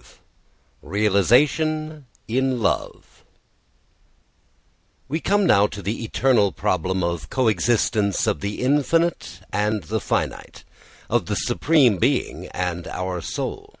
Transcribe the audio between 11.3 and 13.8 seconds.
supreme being and our soul.